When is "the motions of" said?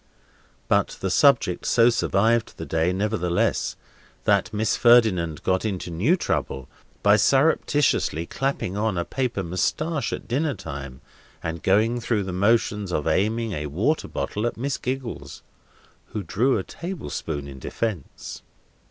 12.23-13.05